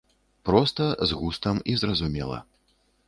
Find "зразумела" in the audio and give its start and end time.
1.83-2.43